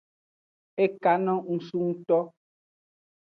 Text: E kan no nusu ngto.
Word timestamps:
E 0.83 0.85
kan 1.03 1.19
no 1.25 1.35
nusu 1.45 1.77
ngto. 1.87 2.19